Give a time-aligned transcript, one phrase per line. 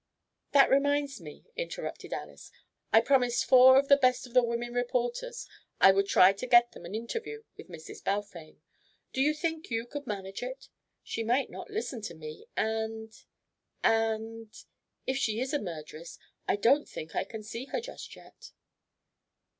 [0.53, 2.51] "That reminds me," interrupted Alys.
[2.91, 5.47] "I promised four of the best of the women reporters
[5.79, 8.03] I would try to get them an interview with Mrs.
[8.03, 8.57] Balfame.
[9.13, 10.69] Do you think you could manage it?
[11.03, 12.47] She might not listen to me.
[12.57, 13.13] And
[13.83, 14.51] and
[15.05, 18.53] if she is a murderess, I don't think I can see her just yet."